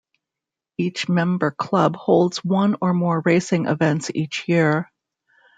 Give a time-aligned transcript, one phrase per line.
[0.79, 4.89] Each member club holds one or more racing events each year.